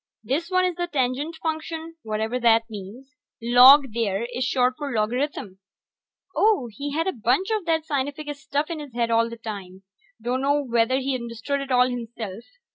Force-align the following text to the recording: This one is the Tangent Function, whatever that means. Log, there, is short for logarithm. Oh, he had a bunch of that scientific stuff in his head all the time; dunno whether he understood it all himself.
This 0.23 0.49
one 0.49 0.65
is 0.65 0.73
the 0.77 0.87
Tangent 0.87 1.35
Function, 1.43 1.95
whatever 2.01 2.39
that 2.39 2.63
means. 2.71 3.17
Log, 3.39 3.93
there, 3.93 4.25
is 4.33 4.43
short 4.43 4.73
for 4.75 4.91
logarithm. 4.91 5.59
Oh, 6.35 6.67
he 6.71 6.91
had 6.91 7.05
a 7.05 7.13
bunch 7.13 7.51
of 7.51 7.65
that 7.65 7.85
scientific 7.85 8.33
stuff 8.35 8.71
in 8.71 8.79
his 8.79 8.95
head 8.95 9.11
all 9.11 9.29
the 9.29 9.37
time; 9.37 9.83
dunno 10.19 10.63
whether 10.63 10.97
he 10.97 11.13
understood 11.13 11.61
it 11.61 11.69
all 11.69 11.87
himself. 11.87 12.45